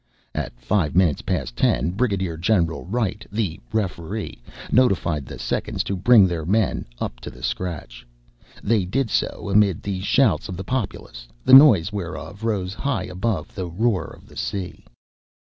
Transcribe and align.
At 0.33 0.59
five 0.59 0.95
minutes 0.95 1.21
past 1.21 1.55
ten, 1.55 1.91
Brigadier 1.91 2.35
General 2.35 2.85
Wright, 2.85 3.23
the 3.31 3.59
Referee, 3.71 4.41
notified 4.71 5.27
the 5.27 5.37
seconds 5.37 5.83
to 5.83 5.95
bring 5.95 6.25
their 6.25 6.43
men 6.43 6.85
"up 6.97 7.19
to 7.19 7.29
the 7.29 7.43
scratch." 7.43 8.07
They 8.63 8.83
did 8.83 9.11
so, 9.11 9.47
amid 9.53 9.83
the 9.83 9.99
shouts 10.01 10.49
of 10.49 10.57
the 10.57 10.63
populace, 10.63 11.27
the 11.45 11.53
noise 11.53 11.93
whereof 11.93 12.43
rose 12.43 12.73
high 12.73 13.03
above 13.03 13.53
the 13.53 13.67
roar 13.67 14.05
of 14.05 14.25
the 14.25 14.37
sea. 14.37 14.85